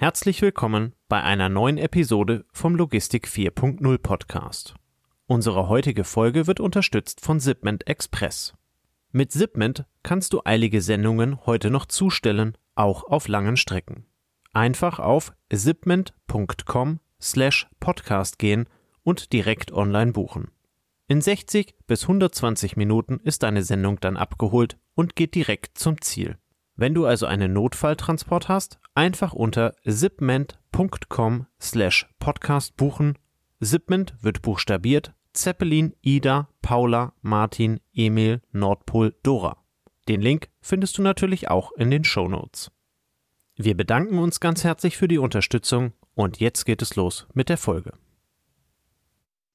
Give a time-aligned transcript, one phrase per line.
[0.00, 4.76] Herzlich willkommen bei einer neuen Episode vom Logistik 4.0 Podcast.
[5.26, 8.54] Unsere heutige Folge wird unterstützt von Zipment Express.
[9.10, 14.06] Mit Zipment kannst du eilige Sendungen heute noch zustellen, auch auf langen Strecken.
[14.52, 18.68] Einfach auf zipment.com slash podcast gehen
[19.02, 20.52] und direkt online buchen.
[21.08, 26.38] In 60 bis 120 Minuten ist deine Sendung dann abgeholt und geht direkt zum Ziel.
[26.80, 33.18] Wenn du also einen Notfalltransport hast, einfach unter zipment.com slash podcast buchen.
[33.60, 39.56] Zipment wird buchstabiert Zeppelin, Ida, Paula, Martin, Emil, Nordpol, Dora.
[40.06, 42.70] Den Link findest du natürlich auch in den Show Notes.
[43.56, 47.58] Wir bedanken uns ganz herzlich für die Unterstützung und jetzt geht es los mit der
[47.58, 47.94] Folge.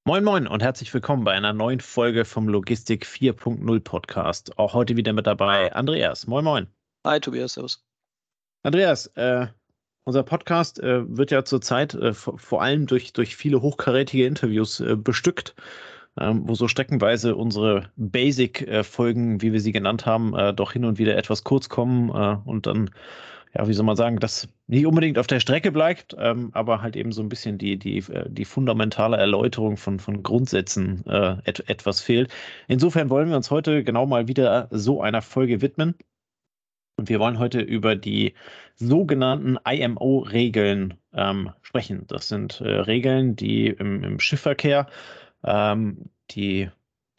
[0.03, 4.59] Moin Moin und herzlich willkommen bei einer neuen Folge vom Logistik 4.0 Podcast.
[4.59, 6.27] Auch heute wieder mit dabei Andreas.
[6.27, 6.67] Moin Moin.
[7.05, 7.83] Hi Tobias, servus.
[8.63, 9.47] Andreas, äh,
[10.05, 14.95] unser Podcast äh, wird ja zurzeit äh, vor allem durch, durch viele hochkarätige Interviews äh,
[14.95, 15.53] bestückt,
[16.17, 20.97] ähm, wo so streckenweise unsere Basic-Folgen, wie wir sie genannt haben, äh, doch hin und
[20.97, 22.89] wieder etwas kurz kommen äh, und dann,
[23.53, 26.95] ja, wie soll man sagen, das nicht unbedingt auf der Strecke bleibt, ähm, aber halt
[26.95, 31.03] eben so ein bisschen die, die, die fundamentale Erläuterung von, von Grundsätzen
[31.43, 32.33] et etwas fehlt.
[32.69, 35.95] Insofern wollen wir uns heute genau mal wieder so einer Folge widmen.
[36.95, 38.33] Und wir wollen heute über die
[38.75, 42.05] sogenannten IMO-Regeln ähm, sprechen.
[42.07, 44.87] Das sind äh, Regeln, die im, im Schiffverkehr
[45.43, 46.69] ähm, die,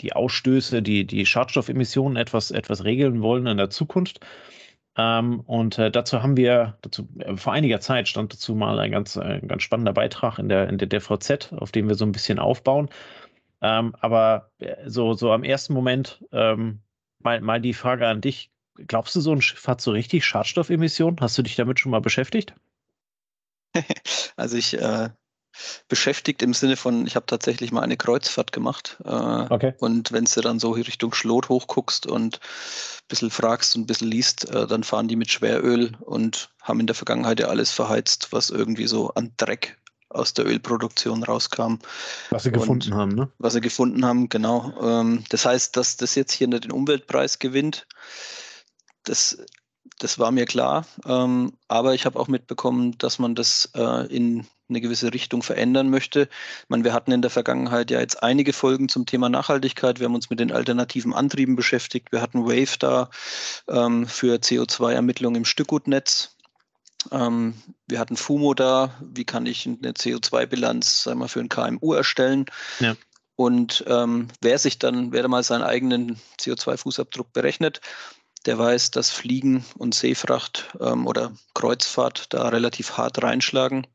[0.00, 4.20] die Ausstöße, die, die Schadstoffemissionen etwas, etwas regeln wollen in der Zukunft.
[4.96, 8.92] Ähm, und äh, dazu haben wir, dazu, äh, vor einiger Zeit stand dazu mal ein
[8.92, 12.04] ganz, äh, ein ganz spannender Beitrag in der, in der DVZ, auf dem wir so
[12.04, 12.88] ein bisschen aufbauen.
[13.60, 16.80] Ähm, aber äh, so, so am ersten Moment ähm,
[17.18, 21.20] mal, mal die Frage an dich, glaubst du, so ein Schiff hat so richtig Schadstoffemissionen?
[21.20, 22.54] Hast du dich damit schon mal beschäftigt?
[24.36, 25.10] also ich äh,
[25.88, 28.98] beschäftigt im Sinne von, ich habe tatsächlich mal eine Kreuzfahrt gemacht.
[29.04, 29.74] Äh, okay.
[29.78, 34.08] Und wenn du dann so Richtung Schlot hochguckst und ein bisschen fragst und ein bisschen
[34.08, 38.28] liest, äh, dann fahren die mit Schweröl und haben in der Vergangenheit ja alles verheizt,
[38.32, 41.78] was irgendwie so an Dreck aus der Ölproduktion rauskam.
[42.30, 43.30] Was sie gefunden haben, ne?
[43.38, 44.72] Was sie gefunden haben, genau.
[44.80, 47.86] Ähm, das heißt, dass das jetzt hier nicht den Umweltpreis gewinnt,
[49.04, 49.38] das,
[49.98, 50.86] das war mir klar.
[51.06, 55.90] Ähm, aber ich habe auch mitbekommen, dass man das äh, in eine gewisse Richtung verändern
[55.90, 56.22] möchte.
[56.22, 60.00] Ich meine, wir hatten in der Vergangenheit ja jetzt einige Folgen zum Thema Nachhaltigkeit.
[60.00, 62.12] Wir haben uns mit den alternativen Antrieben beschäftigt.
[62.12, 63.10] Wir hatten Wave da
[63.68, 66.36] ähm, für CO2-Ermittlung im Stückgutnetz.
[67.12, 67.54] Ähm,
[67.86, 68.94] wir hatten FUMO da.
[69.02, 72.46] Wie kann ich eine CO2-Bilanz für ein KMU erstellen?
[72.80, 72.96] Ja.
[73.36, 77.80] Und ähm, wer sich dann, wer da mal seinen eigenen CO2-Fußabdruck berechnet,
[78.46, 83.86] der weiß, dass Fliegen und Seefracht ähm, oder Kreuzfahrt da relativ hart reinschlagen.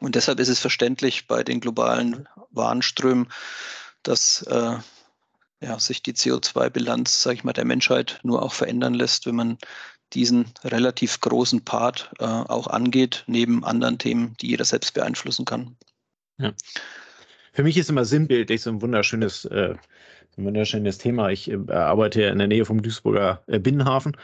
[0.00, 3.28] Und deshalb ist es verständlich bei den globalen Warenströmen,
[4.02, 4.76] dass äh,
[5.60, 9.58] ja, sich die CO2-Bilanz, sage ich mal, der Menschheit nur auch verändern lässt, wenn man
[10.12, 15.76] diesen relativ großen Part äh, auch angeht, neben anderen Themen, die jeder selbst beeinflussen kann.
[16.38, 16.52] Ja.
[17.52, 19.76] Für mich ist immer sinnbildlich so ein wunderschönes äh,
[20.38, 21.30] ein wunderschönes Thema.
[21.30, 24.16] Ich äh, arbeite in der Nähe vom Duisburger äh, Binnenhafen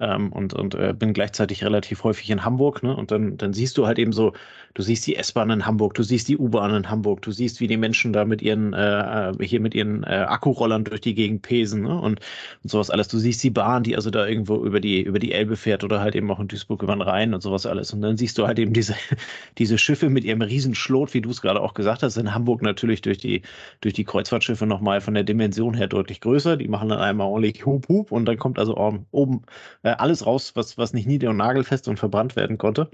[0.00, 2.82] ähm, und, und äh, bin gleichzeitig relativ häufig in Hamburg.
[2.82, 2.96] Ne?
[2.96, 4.32] Und dann, dann siehst du halt eben so,
[4.74, 7.66] du siehst die S-Bahn in Hamburg, du siehst die U-Bahn in Hamburg, du siehst, wie
[7.66, 11.82] die Menschen da mit ihren, äh, hier mit ihren äh, Akkurollern durch die Gegend pesen
[11.82, 12.00] ne?
[12.00, 12.20] und,
[12.62, 13.08] und sowas alles.
[13.08, 16.00] Du siehst die Bahn, die also da irgendwo über die, über die Elbe fährt oder
[16.00, 17.92] halt eben auch in Duisburg über den Rhein und sowas alles.
[17.92, 18.94] Und dann siehst du halt eben diese,
[19.58, 23.02] diese Schiffe mit ihrem Riesenschlot, wie du es gerade auch gesagt hast, in Hamburg natürlich
[23.02, 23.42] durch die,
[23.80, 26.56] durch die Kreuzfahrtschiffe nochmal von der Dimension her deutlich größer.
[26.56, 28.76] Die machen dann einmal ordentlich Hup Hup und dann kommt also
[29.10, 29.42] oben
[29.82, 32.90] äh, äh, alles raus, was, was nicht nieder- und nagelfest und verbrannt werden konnte.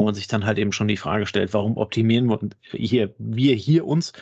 [0.00, 2.38] Man sich dann halt eben schon die Frage stellt, warum optimieren wir
[2.72, 4.12] hier, wir hier uns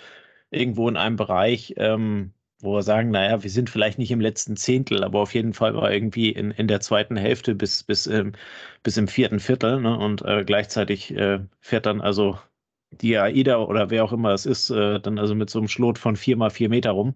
[0.50, 4.56] irgendwo in einem Bereich, ähm, wo wir sagen, naja, wir sind vielleicht nicht im letzten
[4.56, 8.32] Zehntel, aber auf jeden Fall war irgendwie in, in der zweiten Hälfte bis, bis, ähm,
[8.82, 9.80] bis im vierten Viertel.
[9.80, 9.98] Ne?
[9.98, 12.38] Und äh, gleichzeitig äh, fährt dann also
[12.90, 15.98] die AIDA oder wer auch immer es ist, äh, dann also mit so einem Schlot
[15.98, 17.14] von vier mal vier Meter rum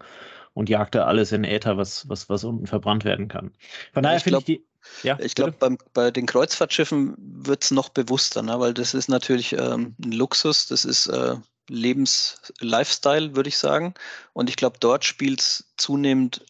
[0.56, 3.52] und jagte alles in Äther, was, was, was unten verbrannt werden kann.
[3.92, 4.64] Von daher finde ich die.
[5.02, 8.58] Ja, ich glaube, bei den Kreuzfahrtschiffen wird es noch bewusster, ne?
[8.58, 11.34] weil das ist natürlich ähm, ein Luxus, das ist äh,
[11.68, 13.94] Lebens-Lifestyle, würde ich sagen.
[14.32, 16.42] Und ich glaube, dort spielt es zunehmend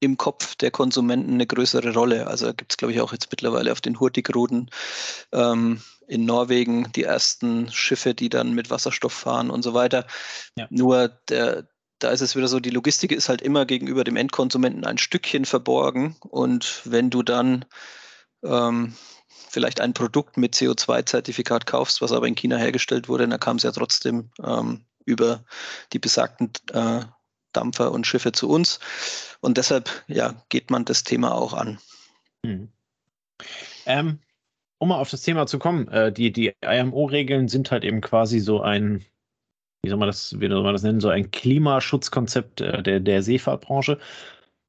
[0.00, 2.26] im Kopf der Konsumenten eine größere Rolle.
[2.26, 4.68] Also gibt es, glaube ich, auch jetzt mittlerweile auf den Hurtigruten
[5.32, 10.06] ähm, in Norwegen die ersten Schiffe, die dann mit Wasserstoff fahren und so weiter.
[10.58, 10.66] Ja.
[10.68, 14.84] Nur der, da ist es wieder so, die Logistik ist halt immer gegenüber dem Endkonsumenten
[14.84, 16.16] ein Stückchen verborgen.
[16.20, 17.64] Und wenn du dann
[18.44, 18.94] ähm,
[19.48, 23.62] vielleicht ein Produkt mit CO2-Zertifikat kaufst, was aber in China hergestellt wurde, dann kam es
[23.62, 25.44] ja trotzdem ähm, über
[25.92, 27.00] die besagten äh,
[27.52, 28.78] Dampfer und Schiffe zu uns.
[29.40, 31.78] Und deshalb ja, geht man das Thema auch an.
[32.44, 32.68] Hm.
[33.86, 34.18] Ähm,
[34.78, 38.40] um mal auf das Thema zu kommen, äh, die, die IMO-Regeln sind halt eben quasi
[38.40, 39.04] so ein,
[39.86, 43.22] wie soll man das, wie soll man das nennen, so ein Klimaschutzkonzept äh, der, der
[43.22, 43.98] Seefahrtbranche.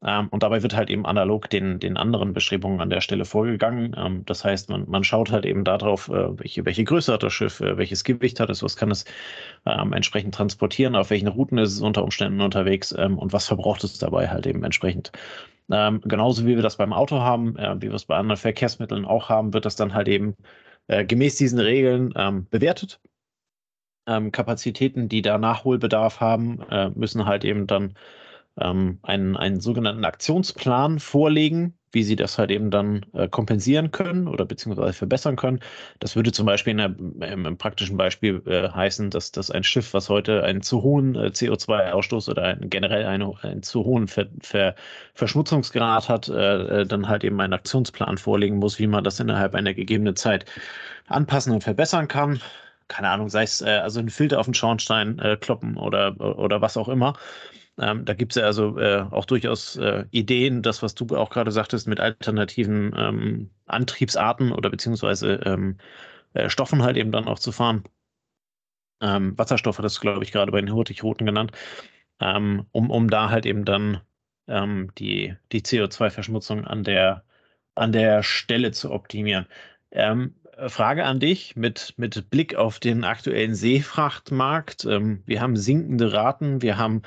[0.05, 3.95] Ähm, und dabei wird halt eben analog den, den anderen Bestrebungen an der Stelle vorgegangen.
[3.97, 7.33] Ähm, das heißt, man, man schaut halt eben darauf, äh, welche, welche Größe hat das
[7.33, 9.05] Schiff, äh, welches Gewicht hat es, was kann es
[9.65, 13.83] ähm, entsprechend transportieren, auf welchen Routen ist es unter Umständen unterwegs ähm, und was verbraucht
[13.83, 15.11] es dabei halt eben entsprechend.
[15.71, 19.03] Ähm, genauso wie wir das beim Auto haben, äh, wie wir es bei anderen Verkehrsmitteln
[19.03, 20.35] auch haben, wird das dann halt eben
[20.87, 22.13] äh, gemäß diesen Regeln
[24.07, 24.31] ähm.
[24.31, 27.93] Kapazitäten, die da Nachholbedarf haben, äh, müssen halt eben dann
[28.59, 34.27] ähm, einen, einen sogenannten Aktionsplan vorlegen, wie sie das halt eben dann äh, kompensieren können
[34.27, 35.61] oder beziehungsweise verbessern können.
[35.99, 39.93] Das würde zum Beispiel der, im, im, praktischen Beispiel äh, heißen, dass, dass ein Schiff,
[39.93, 44.27] was heute einen zu hohen äh, CO2-Ausstoß oder ein, generell eine, einen zu hohen Ver,
[44.41, 44.75] Ver,
[45.13, 49.55] Verschmutzungsgrad hat, äh, äh, dann halt eben einen Aktionsplan vorlegen muss, wie man das innerhalb
[49.55, 50.45] einer gegebenen Zeit
[51.07, 52.39] anpassen und verbessern kann
[52.87, 56.61] keine Ahnung, sei es äh, also ein Filter auf den Schornstein äh, kloppen oder, oder
[56.61, 57.13] was auch immer.
[57.79, 61.29] Ähm, da gibt es ja also äh, auch durchaus äh, Ideen, das, was du auch
[61.29, 65.77] gerade sagtest, mit alternativen ähm, Antriebsarten oder beziehungsweise ähm,
[66.33, 67.83] äh, Stoffen halt eben dann auch zu fahren.
[69.01, 71.51] Ähm, Wasserstoff hat das, glaube ich, gerade bei den Hurtigruten genannt,
[72.19, 74.01] ähm, um, um da halt eben dann
[74.47, 77.23] ähm, die, die CO2-Verschmutzung an der,
[77.75, 79.47] an der Stelle zu optimieren.
[80.67, 84.85] Frage an dich mit, mit Blick auf den aktuellen Seefrachtmarkt.
[84.85, 87.03] wir haben sinkende Raten, wir haben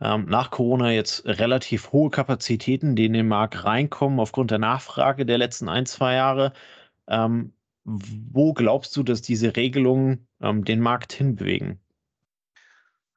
[0.00, 5.26] ähm, nach Corona jetzt relativ hohe Kapazitäten, die in den Markt reinkommen aufgrund der Nachfrage
[5.26, 6.52] der letzten ein, zwei Jahre.
[7.08, 7.52] Ähm,
[7.84, 11.80] wo glaubst du, dass diese Regelungen ähm, den Markt hinbewegen?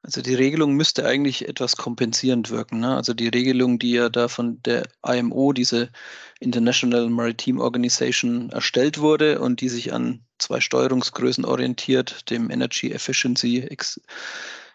[0.02, 2.80] Also die Regelung müsste eigentlich etwas kompensierend wirken.
[2.80, 2.94] Ne?
[2.94, 5.90] Also die Regelung, die ja da von der IMO, diese
[6.40, 13.68] International Maritime Organization, erstellt wurde und die sich an zwei Steuerungsgrößen orientiert, dem Energy Efficiency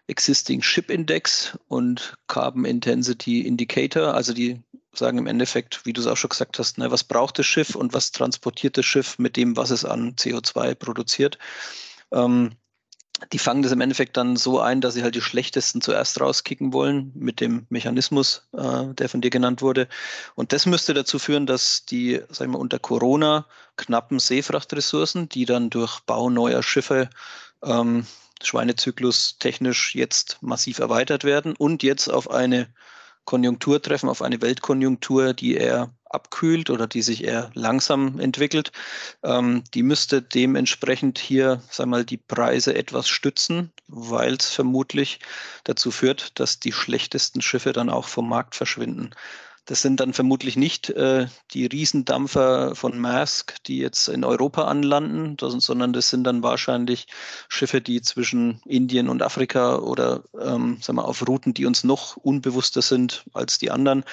[0.07, 4.13] Existing Ship Index und Carbon Intensity Indicator.
[4.13, 4.61] Also die
[4.93, 7.75] sagen im Endeffekt, wie du es auch schon gesagt hast, ne, was braucht das Schiff
[7.75, 11.37] und was transportiert das Schiff mit dem, was es an CO2 produziert.
[12.11, 12.57] Ähm,
[13.31, 16.73] die fangen das im Endeffekt dann so ein, dass sie halt die schlechtesten zuerst rauskicken
[16.73, 19.87] wollen mit dem Mechanismus, äh, der von dir genannt wurde.
[20.35, 23.45] Und das müsste dazu führen, dass die, sagen wir, unter Corona
[23.77, 27.09] knappen Seefrachtressourcen, die dann durch Bau neuer Schiffe
[27.63, 28.05] ähm,
[28.41, 32.67] Schweinezyklus technisch jetzt massiv erweitert werden und jetzt auf eine
[33.25, 38.71] Konjunktur treffen, auf eine Weltkonjunktur, die eher abkühlt oder die sich eher langsam entwickelt.
[39.23, 45.19] Ähm, die müsste dementsprechend hier, sag mal, die Preise etwas stützen, weil es vermutlich
[45.63, 49.11] dazu führt, dass die schlechtesten Schiffe dann auch vom Markt verschwinden.
[49.65, 55.37] Das sind dann vermutlich nicht äh, die Riesendampfer von Maersk, die jetzt in Europa anlanden,
[55.39, 57.07] sondern das sind dann wahrscheinlich
[57.47, 62.17] Schiffe, die zwischen Indien und Afrika oder ähm, sagen wir, auf Routen, die uns noch
[62.17, 64.03] unbewusster sind als die anderen,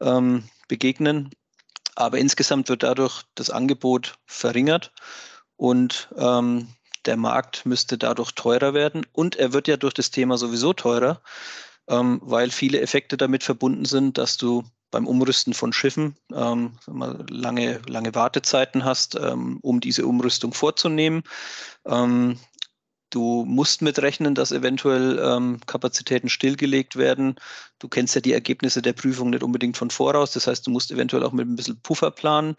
[0.00, 1.30] ähm, begegnen.
[1.96, 4.92] Aber insgesamt wird dadurch das Angebot verringert
[5.56, 6.68] und ähm,
[7.06, 9.06] der Markt müsste dadurch teurer werden.
[9.12, 11.20] Und er wird ja durch das Thema sowieso teurer,
[11.88, 16.78] ähm, weil viele Effekte damit verbunden sind, dass du beim Umrüsten von Schiffen ähm,
[17.28, 21.24] lange, lange Wartezeiten hast, ähm, um diese Umrüstung vorzunehmen.
[21.84, 22.38] Ähm,
[23.16, 27.36] du musst mitrechnen, dass eventuell ähm, Kapazitäten stillgelegt werden.
[27.78, 30.32] Du kennst ja die Ergebnisse der Prüfung nicht unbedingt von voraus.
[30.32, 32.56] Das heißt, du musst eventuell auch mit ein bisschen Puffer planen.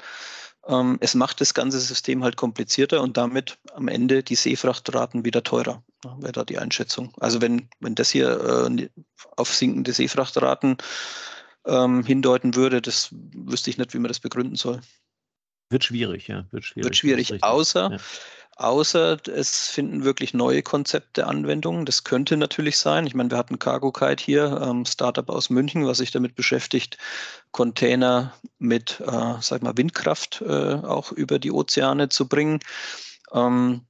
[0.67, 5.43] Ähm, es macht das ganze System halt komplizierter und damit am Ende die Seefrachtraten wieder
[5.43, 5.83] teurer.
[6.17, 7.13] Wäre da die Einschätzung.
[7.19, 8.89] Also wenn, wenn das hier äh,
[9.35, 10.77] auf sinkende Seefrachtraten
[11.67, 14.81] ähm, hindeuten würde, das wüsste ich nicht, wie man das begründen soll.
[15.69, 16.45] Wird schwierig, ja.
[16.51, 17.97] Wird schwierig, wird schwierig außer, ja.
[18.55, 21.85] außer es finden wirklich neue Konzepte Anwendungen.
[21.85, 23.05] Das könnte natürlich sein.
[23.05, 26.97] Ich meine, wir hatten Cargo Kite hier, ähm, Startup aus München, was sich damit beschäftigt,
[27.51, 32.59] Container mit, äh, sag mal, Windkraft äh, auch über die Ozeane zu bringen.
[33.33, 33.86] Ähm,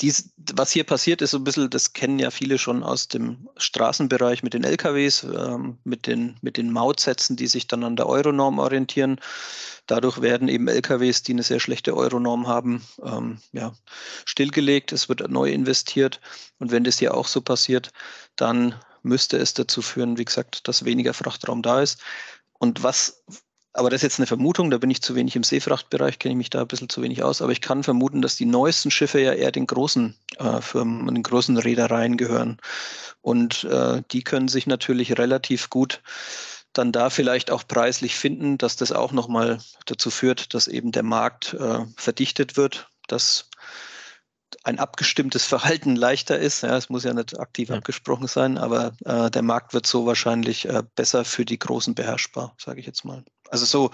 [0.00, 3.48] dies, was hier passiert, ist so ein bisschen, das kennen ja viele schon aus dem
[3.56, 8.08] Straßenbereich mit den LKWs, ähm, mit, den, mit den Mautsätzen, die sich dann an der
[8.08, 9.20] Euronorm orientieren.
[9.86, 13.72] Dadurch werden eben LKWs, die eine sehr schlechte Euronorm haben, ähm, ja,
[14.24, 14.92] stillgelegt.
[14.92, 16.20] Es wird neu investiert.
[16.58, 17.90] Und wenn das hier auch so passiert,
[18.36, 22.00] dann müsste es dazu führen, wie gesagt, dass weniger Frachtraum da ist.
[22.58, 23.22] Und was
[23.72, 26.38] aber das ist jetzt eine Vermutung, da bin ich zu wenig im Seefrachtbereich, kenne ich
[26.38, 29.20] mich da ein bisschen zu wenig aus, aber ich kann vermuten, dass die neuesten Schiffe
[29.20, 32.58] ja eher den großen äh, Firmen und den großen Reedereien gehören.
[33.20, 36.02] Und äh, die können sich natürlich relativ gut
[36.72, 41.02] dann da vielleicht auch preislich finden, dass das auch nochmal dazu führt, dass eben der
[41.02, 43.50] Markt äh, verdichtet wird, dass
[44.62, 46.62] ein abgestimmtes Verhalten leichter ist.
[46.62, 47.76] Ja, es muss ja nicht aktiv ja.
[47.76, 52.54] abgesprochen sein, aber äh, der Markt wird so wahrscheinlich äh, besser für die Großen beherrschbar,
[52.58, 53.24] sage ich jetzt mal.
[53.50, 53.90] Also so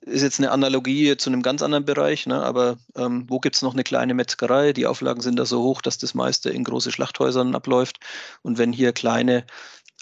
[0.00, 2.42] ist jetzt eine Analogie zu einem ganz anderen Bereich, ne?
[2.42, 4.72] aber ähm, wo gibt es noch eine kleine Metzgerei?
[4.72, 7.98] Die Auflagen sind da so hoch, dass das meiste in große Schlachthäusern abläuft.
[8.42, 9.46] Und wenn hier kleine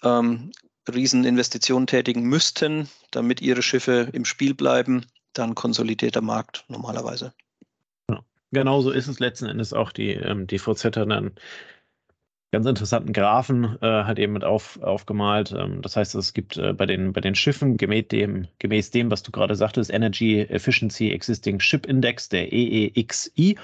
[0.02, 0.50] ähm,
[0.92, 7.32] Rieseninvestitionen tätigen müssten, damit ihre Schiffe im Spiel bleiben, dann konsolidiert der Markt normalerweise.
[8.10, 8.20] Ja,
[8.52, 11.32] genauso ist es letzten Endes auch die ähm, DVZ dann
[12.52, 15.52] ganz interessanten Graphen äh, hat eben mit auf, aufgemalt.
[15.56, 19.10] Ähm, das heißt, es gibt äh, bei, den, bei den Schiffen gemäß dem, gemäß dem,
[19.10, 23.56] was du gerade sagtest, Energy Efficiency Existing Ship Index, der EEXI,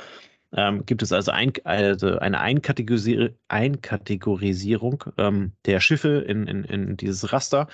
[0.54, 6.96] ähm, gibt es also, ein, also eine Einkategorisier Einkategorisierung ähm, der Schiffe in, in, in
[6.96, 7.68] dieses Raster.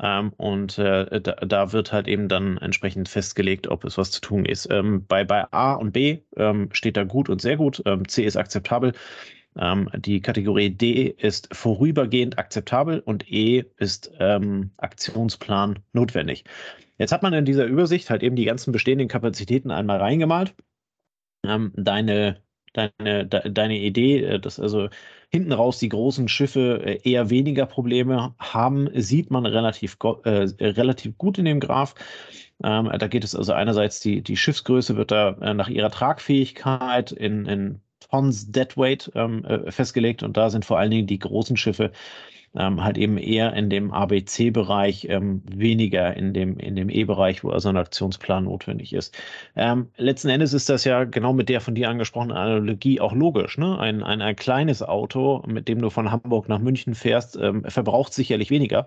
[0.00, 4.20] Ähm, und äh, da, da, wird halt eben dann entsprechend festgelegt, ob es was zu
[4.20, 4.68] tun ist.
[4.70, 7.82] Ähm, bei, bei A und B ähm, steht da gut und sehr gut.
[7.84, 8.94] Ähm, C ist akzeptabel.
[9.54, 16.44] Die Kategorie D ist vorübergehend akzeptabel und E ist Aktionsplan notwendig.
[16.98, 20.54] Jetzt hat man in dieser Übersicht halt eben die ganzen bestehenden Kapazitäten einmal reingemalt
[21.44, 22.42] ähm, deine,
[22.72, 24.88] deine, de, deine Idee, äh, dass also
[25.30, 31.18] hinten raus die großen Schiffe äh, eher weniger Probleme haben, sieht man relativ, äh, relativ
[31.18, 31.94] gut in dem Graph.
[32.64, 37.12] Ähm, da geht es also einerseits, die, die Schiffsgröße wird da äh, nach ihrer Tragfähigkeit
[37.12, 37.80] in, in
[38.12, 40.22] Tons Deadweight ähm, äh, festgelegt.
[40.22, 41.92] Und da sind vor allen Dingen die großen Schiffe
[42.54, 47.50] ähm, halt eben eher in dem ABC-Bereich, ähm, weniger in dem, in dem E-Bereich, wo
[47.50, 49.16] also ein Aktionsplan notwendig ist.
[49.56, 53.56] Ähm, letzten Endes ist das ja genau mit der von dir angesprochenen Analogie auch logisch.
[53.58, 53.78] Ne?
[53.78, 58.12] Ein, ein, ein kleines Auto, mit dem du von Hamburg nach München fährst, ähm, verbraucht
[58.12, 58.86] sicherlich weniger,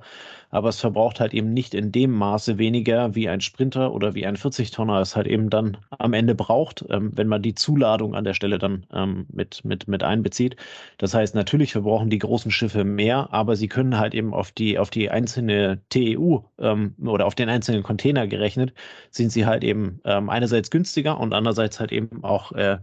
[0.52, 4.26] aber es verbraucht halt eben nicht in dem Maße weniger, wie ein Sprinter oder wie
[4.26, 8.24] ein 40-Tonner es halt eben dann am Ende braucht, ähm, wenn man die Zuladung an
[8.24, 10.56] der Stelle dann ähm, mit, mit, mit einbezieht.
[10.98, 14.52] Das heißt, natürlich verbrauchen die großen Schiffe mehr, aber aber sie können halt eben auf
[14.52, 18.74] die, auf die einzelne TEU ähm, oder auf den einzelnen Container gerechnet,
[19.12, 22.80] sind sie halt eben ähm, einerseits günstiger und andererseits halt eben auch äh,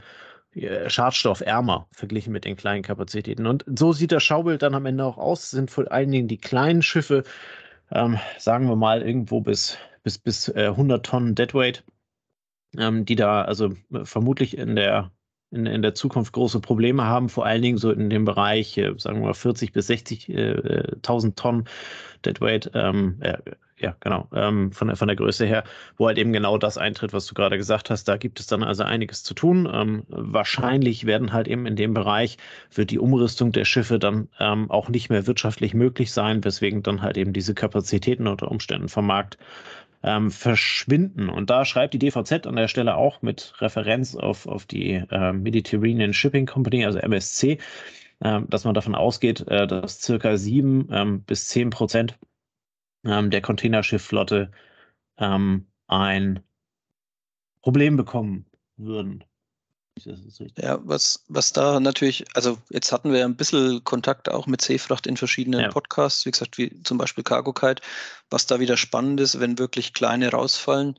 [0.89, 3.47] schadstoffärmer verglichen mit den kleinen Kapazitäten.
[3.47, 5.51] Und so sieht das Schaubild dann am Ende auch aus.
[5.51, 7.25] Sind vor allen Dingen die kleinen Schiffe,
[7.91, 11.85] ähm, sagen wir mal irgendwo bis, bis, bis äh, 100 Tonnen Deadweight,
[12.79, 15.11] ähm, die da also äh, vermutlich in der
[15.53, 18.93] in, in der Zukunft große Probleme haben, vor allen Dingen so in dem Bereich, äh,
[18.97, 21.69] sagen wir mal 40 bis 60.000 äh, Tonnen
[22.25, 23.39] Deadweight, ähm, äh,
[23.83, 25.65] ja, genau, ähm, von, der, von der Größe her,
[25.97, 28.05] wo halt eben genau das eintritt, was du gerade gesagt hast.
[28.05, 29.69] Da gibt es dann also einiges zu tun.
[29.71, 32.39] Ähm, wahrscheinlich werden halt eben in dem Bereich,
[32.73, 37.03] wird die Umrüstung der Schiffe dann ähm, auch nicht mehr wirtschaftlich möglich sein, weswegen dann
[37.03, 39.37] halt eben diese Kapazitäten unter Umständen vom Markt
[40.03, 41.29] ähm, verschwinden.
[41.29, 45.33] Und da schreibt die DVZ an der Stelle auch mit Referenz auf, auf die äh,
[45.33, 47.59] Mediterranean Shipping Company, also MSC,
[48.21, 52.19] äh, dass man davon ausgeht, äh, dass circa sieben ähm, bis zehn Prozent
[53.05, 54.51] ähm, der Containerschiffflotte
[55.19, 56.41] ähm, ein
[57.63, 59.25] Problem bekommen würden.
[60.57, 65.07] Ja, was, was da natürlich, also jetzt hatten wir ein bisschen Kontakt auch mit Seefracht
[65.07, 65.69] in verschiedenen ja.
[65.69, 67.83] Podcasts, wie gesagt, wie zum Beispiel Cargo Kite.
[68.31, 70.99] Was da wieder spannend ist, wenn wirklich kleine rausfallen,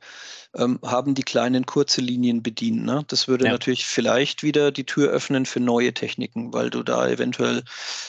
[0.56, 2.86] ähm, haben die kleinen kurze Linien bedient.
[2.86, 3.04] Ne?
[3.08, 3.52] Das würde ja.
[3.52, 7.64] natürlich vielleicht wieder die Tür öffnen für neue Techniken, weil du da eventuell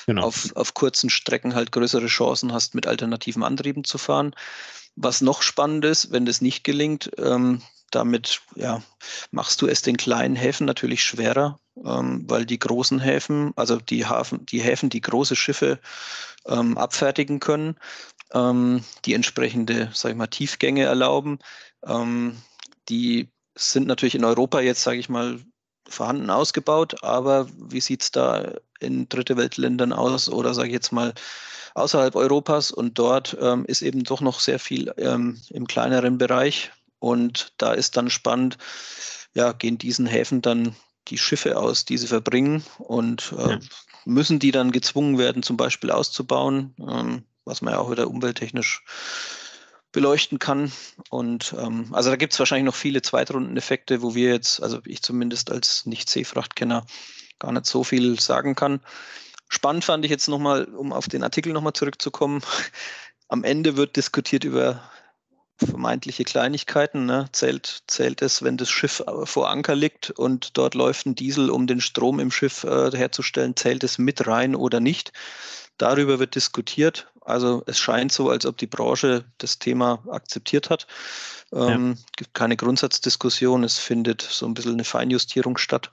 [0.06, 0.24] genau.
[0.26, 4.34] auf, auf kurzen Strecken halt größere Chancen hast, mit alternativen Antrieben zu fahren.
[4.96, 8.82] Was noch spannend ist, wenn das nicht gelingt, ähm, damit ja,
[9.30, 14.06] machst du es den kleinen Häfen natürlich schwerer, ähm, weil die großen Häfen, also die,
[14.06, 15.78] Hafen, die Häfen, die große Schiffe
[16.46, 17.76] ähm, abfertigen können,
[18.32, 21.38] ähm, die entsprechende, sag ich mal, Tiefgänge erlauben,
[21.86, 22.36] ähm,
[22.88, 25.40] die sind natürlich in Europa jetzt, sage ich mal,
[25.88, 30.92] vorhanden ausgebaut, aber wie sieht es da in dritte Weltländern aus oder sage ich jetzt
[30.92, 31.14] mal
[31.74, 32.70] außerhalb Europas?
[32.70, 36.72] Und dort ähm, ist eben doch noch sehr viel ähm, im kleineren Bereich
[37.04, 38.56] und da ist dann spannend,
[39.34, 40.74] ja, gehen diesen Häfen dann
[41.08, 43.58] die Schiffe aus, die sie verbringen und äh, ja.
[44.06, 48.84] müssen die dann gezwungen werden, zum Beispiel auszubauen, ähm, was man ja auch wieder umwelttechnisch
[49.92, 50.72] beleuchten kann.
[51.10, 55.02] Und ähm, also da gibt es wahrscheinlich noch viele Zweitrundeneffekte, wo wir jetzt, also ich
[55.02, 56.86] zumindest als Nicht-Seefrachtkenner,
[57.38, 58.80] gar nicht so viel sagen kann.
[59.48, 62.40] Spannend fand ich jetzt nochmal, um auf den Artikel nochmal zurückzukommen.
[63.28, 64.82] Am Ende wird diskutiert über
[65.58, 67.06] vermeintliche Kleinigkeiten.
[67.06, 67.28] Ne?
[67.32, 71.66] Zählt, zählt es, wenn das Schiff vor Anker liegt und dort läuft ein Diesel, um
[71.66, 75.12] den Strom im Schiff äh, herzustellen, zählt es mit rein oder nicht?
[75.78, 77.08] Darüber wird diskutiert.
[77.20, 80.86] Also es scheint so, als ob die Branche das Thema akzeptiert hat.
[81.52, 82.04] Ähm, ja.
[82.16, 85.90] gibt keine Grundsatzdiskussion, es findet so ein bisschen eine Feinjustierung statt.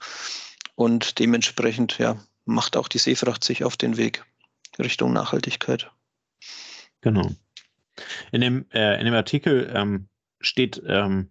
[0.75, 4.25] Und dementsprechend ja, macht auch die Seefracht sich auf den Weg
[4.80, 5.89] Richtung Nachhaltigkeit.
[7.01, 7.32] Genau.
[8.31, 10.08] In dem, äh, in dem Artikel ähm,
[10.39, 11.29] steht ähm,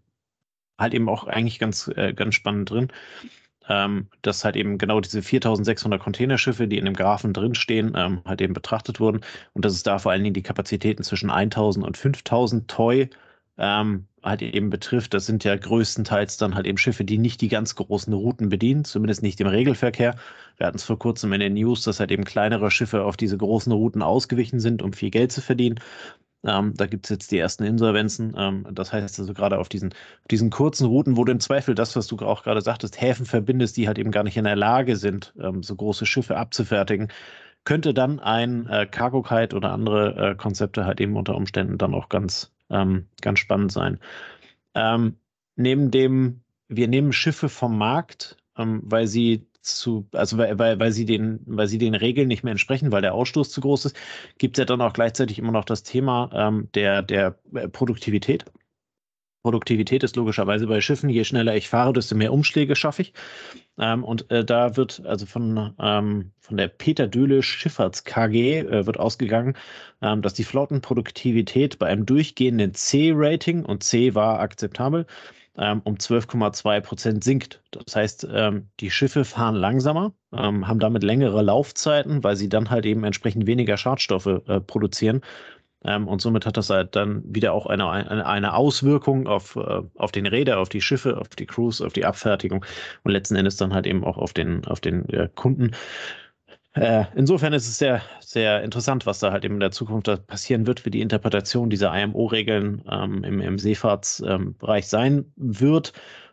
[0.78, 2.88] halt eben auch eigentlich ganz, äh, ganz spannend drin,
[3.68, 8.40] ähm, dass halt eben genau diese 4600 Containerschiffe, die in dem Graphen drinstehen, ähm, halt
[8.40, 9.20] eben betrachtet wurden
[9.52, 13.10] und dass es da vor allen Dingen die Kapazitäten zwischen 1000 und 5000 Toy
[13.58, 15.14] ähm, halt eben betrifft.
[15.14, 18.84] Das sind ja größtenteils dann halt eben Schiffe, die nicht die ganz großen Routen bedienen,
[18.84, 20.16] zumindest nicht im Regelverkehr.
[20.56, 23.36] Wir hatten es vor kurzem in den News, dass halt eben kleinere Schiffe auf diese
[23.36, 25.80] großen Routen ausgewichen sind, um viel Geld zu verdienen.
[26.44, 28.34] Ähm, da gibt es jetzt die ersten Insolvenzen.
[28.36, 31.74] Ähm, das heißt also gerade auf diesen, auf diesen kurzen Routen, wo du im Zweifel
[31.74, 34.56] das, was du auch gerade sagtest, Häfen verbindest, die halt eben gar nicht in der
[34.56, 37.08] Lage sind, ähm, so große Schiffe abzufertigen,
[37.64, 41.94] könnte dann ein äh, Cargo Kite oder andere äh, Konzepte halt eben unter Umständen dann
[41.94, 43.98] auch ganz, ähm, ganz spannend sein.
[44.74, 45.16] Ähm,
[45.56, 50.92] neben dem, wir nehmen Schiffe vom Markt, ähm, weil sie zu, also weil, weil, weil
[50.92, 53.96] sie den, weil sie den Regeln nicht mehr entsprechen, weil der Ausstoß zu groß ist,
[54.38, 58.44] gibt es ja dann auch gleichzeitig immer noch das Thema ähm, der, der äh, Produktivität.
[59.42, 63.14] Produktivität ist logischerweise bei Schiffen, je schneller ich fahre, desto mehr Umschläge schaffe ich.
[63.78, 68.86] Ähm, und äh, da wird also von, ähm, von der Peter Döhle Schifffahrts KG äh,
[68.86, 69.56] wird ausgegangen,
[70.02, 75.06] ähm, dass die Flottenproduktivität bei einem durchgehenden C-Rating und C war akzeptabel,
[75.56, 77.62] ähm, um 12,2 Prozent sinkt.
[77.70, 82.70] Das heißt, ähm, die Schiffe fahren langsamer, ähm, haben damit längere Laufzeiten, weil sie dann
[82.70, 85.22] halt eben entsprechend weniger Schadstoffe äh, produzieren.
[85.82, 89.82] Ähm, und somit hat das halt dann wieder auch eine, eine, eine Auswirkung auf, äh,
[89.96, 92.64] auf den Räder, auf die Schiffe, auf die Crews, auf die Abfertigung
[93.02, 95.72] und letzten Endes dann halt eben auch auf den, auf den äh, Kunden.
[96.74, 100.66] Äh, insofern ist es sehr, sehr interessant, was da halt eben in der Zukunft passieren
[100.66, 105.92] wird, wie die Interpretation dieser IMO-Regeln ähm, im, im Seefahrtsbereich ähm, sein wird.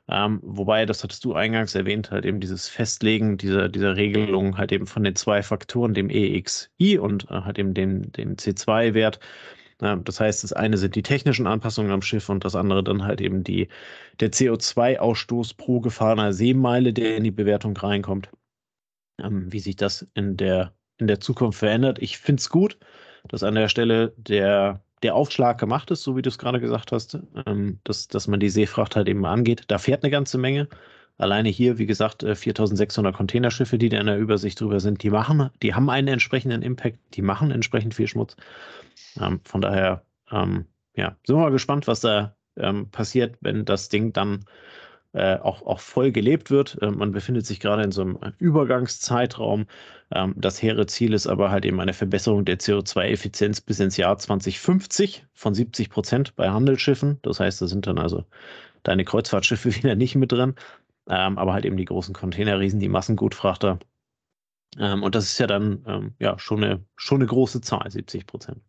[0.09, 4.71] Ähm, wobei, das hattest du eingangs erwähnt, halt eben dieses Festlegen dieser, dieser Regelung halt
[4.71, 9.19] eben von den zwei Faktoren, dem EXI und äh, halt eben den, den C2-Wert.
[9.81, 13.03] Äh, das heißt, das eine sind die technischen Anpassungen am Schiff und das andere dann
[13.03, 13.69] halt eben die,
[14.19, 18.29] der CO2-Ausstoß pro gefahrener Seemeile, der in die Bewertung reinkommt
[19.21, 21.99] ähm, wie sich das in der, in der Zukunft verändert.
[21.99, 22.77] Ich finde es gut,
[23.27, 26.91] dass an der Stelle der, der Aufschlag gemacht ist, so wie du es gerade gesagt
[26.91, 29.63] hast, ähm, dass, dass man die Seefracht halt eben angeht.
[29.67, 30.67] Da fährt eine ganze Menge.
[31.17, 35.09] Alleine hier, wie gesagt, 4600 äh, Containerschiffe, die da in der Übersicht drüber sind, die
[35.09, 38.35] machen, die haben einen entsprechenden Impact, die machen entsprechend viel Schmutz.
[39.19, 43.89] Ähm, von daher, ähm, ja, sind wir mal gespannt, was da ähm, passiert, wenn das
[43.89, 44.45] Ding dann
[45.13, 46.77] äh, auch, auch voll gelebt wird.
[46.81, 49.65] Äh, man befindet sich gerade in so einem Übergangszeitraum.
[50.11, 54.17] Ähm, das hehre Ziel ist aber halt eben eine Verbesserung der CO2-Effizienz bis ins Jahr
[54.17, 57.19] 2050 von 70 Prozent bei Handelsschiffen.
[57.23, 58.25] Das heißt, da sind dann also
[58.83, 60.55] deine Kreuzfahrtschiffe wieder nicht mit drin,
[61.09, 63.79] ähm, aber halt eben die großen Containerriesen, die Massengutfrachter.
[64.77, 68.25] Ähm, und das ist ja dann ähm, ja schon eine, schon eine große Zahl, 70
[68.27, 68.61] Prozent.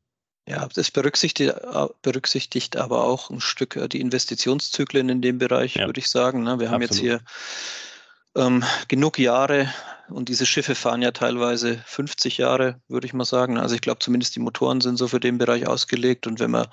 [0.48, 5.74] Ja, das berücksichtigt, äh, berücksichtigt aber auch ein Stück äh, die Investitionszyklen in dem Bereich,
[5.74, 5.86] ja.
[5.86, 6.42] würde ich sagen.
[6.42, 6.58] Ne?
[6.58, 7.04] Wir haben Absolut.
[7.04, 7.22] jetzt
[8.34, 9.72] hier ähm, genug Jahre
[10.08, 13.58] und diese Schiffe fahren ja teilweise 50 Jahre, würde ich mal sagen.
[13.58, 16.66] Also ich glaube zumindest die Motoren sind so für den Bereich ausgelegt und wenn man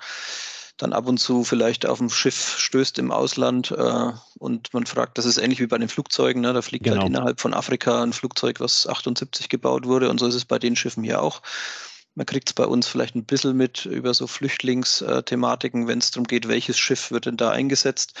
[0.78, 5.18] dann ab und zu vielleicht auf ein Schiff stößt im Ausland äh, und man fragt,
[5.18, 6.52] das ist ähnlich wie bei den Flugzeugen, ne?
[6.52, 7.02] da fliegt halt genau.
[7.02, 10.58] halt innerhalb von Afrika ein Flugzeug, was 78 gebaut wurde und so ist es bei
[10.58, 11.42] den Schiffen hier auch.
[12.16, 16.26] Man kriegt es bei uns vielleicht ein bisschen mit über so Flüchtlingsthematiken, wenn es darum
[16.26, 18.18] geht, welches Schiff wird denn da eingesetzt.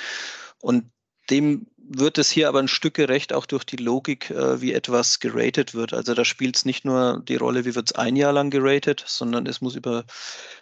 [0.60, 0.90] Und
[1.30, 5.20] dem wird es hier aber ein Stück gerecht, auch durch die Logik, äh, wie etwas
[5.20, 5.92] geratet wird.
[5.92, 9.04] Also da spielt es nicht nur die Rolle, wie wird es ein Jahr lang geratet,
[9.06, 10.04] sondern es muss über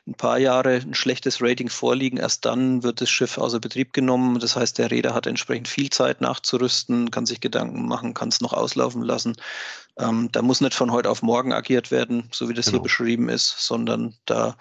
[0.06, 2.18] ein paar Jahre ein schlechtes Rating vorliegen.
[2.18, 4.38] Erst dann wird das Schiff außer Betrieb genommen.
[4.38, 8.40] Das heißt, der Räder hat entsprechend viel Zeit nachzurüsten, kann sich Gedanken machen, kann es
[8.40, 9.34] noch auslaufen lassen.
[9.98, 12.78] Ähm, da muss nicht von heute auf morgen agiert werden, so wie das genau.
[12.78, 14.56] hier beschrieben ist, sondern da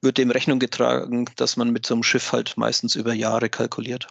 [0.00, 4.08] wird dem Rechnung getragen, dass man mit so einem Schiff halt meistens über Jahre kalkuliert.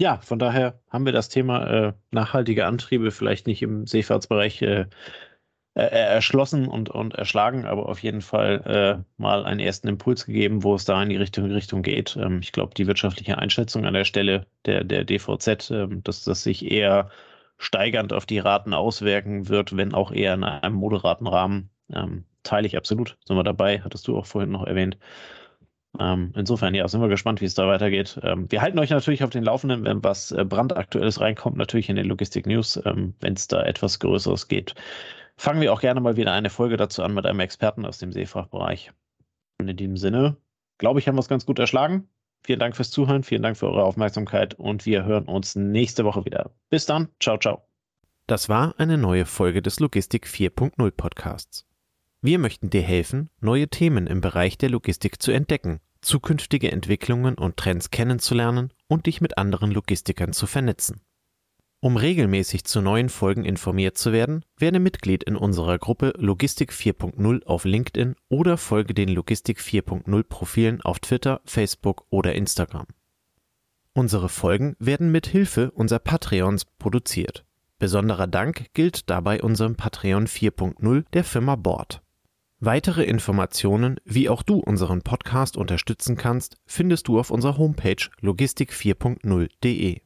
[0.00, 4.86] Ja, von daher haben wir das Thema äh, nachhaltige Antriebe vielleicht nicht im Seefahrtsbereich äh,
[5.74, 8.62] äh, erschlossen und, und erschlagen, aber auf jeden Fall
[8.98, 12.16] äh, mal einen ersten Impuls gegeben, wo es da in die Richtung, Richtung geht.
[12.16, 16.42] Ähm, ich glaube, die wirtschaftliche Einschätzung an der Stelle der, der DVZ, ähm, dass das
[16.44, 17.10] sich eher
[17.58, 22.66] steigernd auf die Raten auswirken wird, wenn auch eher in einem moderaten Rahmen, ähm, teile
[22.66, 23.18] ich absolut.
[23.24, 24.98] Sind wir dabei, hattest du auch vorhin noch erwähnt.
[25.98, 28.20] Ähm, insofern, ja, sind wir gespannt, wie es da weitergeht.
[28.22, 31.96] Ähm, wir halten euch natürlich auf den Laufenden, wenn was äh, brandaktuelles reinkommt, natürlich in
[31.96, 34.74] den Logistik News, ähm, wenn es da etwas Größeres geht.
[35.36, 38.12] Fangen wir auch gerne mal wieder eine Folge dazu an mit einem Experten aus dem
[38.12, 38.92] Seefachbereich.
[39.58, 40.36] Und in diesem Sinne,
[40.78, 42.08] glaube ich, haben wir es ganz gut erschlagen.
[42.44, 46.24] Vielen Dank fürs Zuhören, vielen Dank für eure Aufmerksamkeit und wir hören uns nächste Woche
[46.24, 46.52] wieder.
[46.70, 47.62] Bis dann, ciao, ciao.
[48.26, 51.66] Das war eine neue Folge des Logistik 4.0 Podcasts.
[52.20, 57.56] Wir möchten dir helfen, neue Themen im Bereich der Logistik zu entdecken, zukünftige Entwicklungen und
[57.56, 61.00] Trends kennenzulernen und dich mit anderen Logistikern zu vernetzen.
[61.80, 67.44] Um regelmäßig zu neuen Folgen informiert zu werden, werde Mitglied in unserer Gruppe Logistik 4.0
[67.44, 72.86] auf LinkedIn oder folge den Logistik 4.0 Profilen auf Twitter, Facebook oder Instagram.
[73.92, 77.44] Unsere Folgen werden mit Hilfe unserer Patreons produziert.
[77.78, 82.02] Besonderer Dank gilt dabei unserem Patreon 4.0 der Firma Bord.
[82.60, 90.00] Weitere Informationen, wie auch du unseren Podcast unterstützen kannst, findest du auf unserer Homepage logistik4.0.de.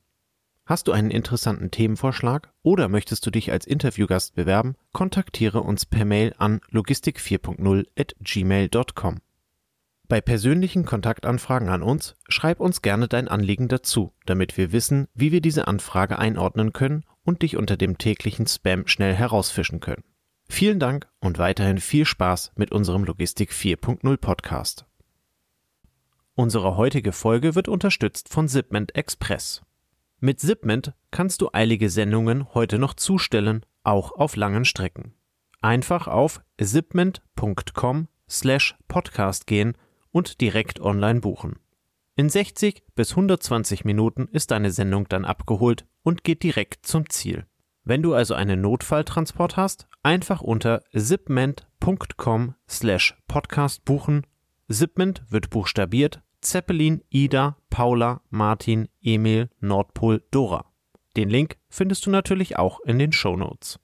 [0.67, 6.05] Hast du einen interessanten Themenvorschlag oder möchtest du dich als Interviewgast bewerben, kontaktiere uns per
[6.05, 9.21] Mail an logistik4.0 at gmail.com.
[10.09, 15.33] Bei persönlichen Kontaktanfragen an uns schreib uns gerne dein Anliegen dazu, damit wir wissen, wie
[15.33, 20.05] wir diese Anfrage einordnen können und dich unter dem täglichen Spam schnell herausfischen können.
[20.55, 24.85] Vielen Dank und weiterhin viel Spaß mit unserem Logistik 4.0 Podcast.
[26.35, 29.63] Unsere heutige Folge wird unterstützt von Zipment Express.
[30.21, 35.15] Mit Zipment kannst du eilige Sendungen heute noch zustellen, auch auf langen Strecken.
[35.63, 39.73] Einfach auf zipment.com slash podcast gehen
[40.11, 41.61] und direkt online buchen.
[42.15, 47.47] In 60 bis 120 Minuten ist deine Sendung dann abgeholt und geht direkt zum Ziel.
[47.85, 54.27] Wenn du also einen Notfalltransport hast, einfach unter zipment.com slash podcast buchen.
[54.71, 60.67] Zipment wird buchstabiert Zeppelin, Ida, Paula, Martin, Emil, Nordpol, Dora.
[61.17, 63.79] Den Link findest du natürlich auch in den Show Notes.